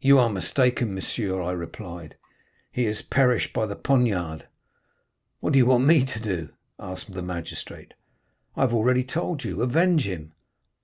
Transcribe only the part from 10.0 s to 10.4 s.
him.